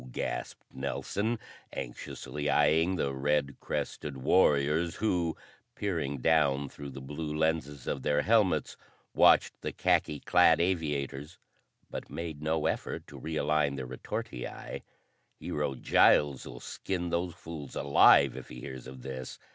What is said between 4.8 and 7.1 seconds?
who, peering down through the